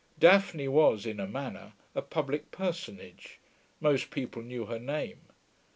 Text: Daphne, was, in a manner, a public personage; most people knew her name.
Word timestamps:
Daphne, 0.19 0.67
was, 0.67 1.05
in 1.05 1.19
a 1.19 1.27
manner, 1.27 1.73
a 1.93 2.01
public 2.01 2.49
personage; 2.49 3.37
most 3.79 4.09
people 4.09 4.41
knew 4.41 4.65
her 4.65 4.79
name. 4.79 5.21